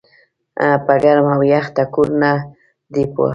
[0.85, 2.31] پۀ ګرم او يخ ټکور نۀ
[2.93, 3.29] دي پوهه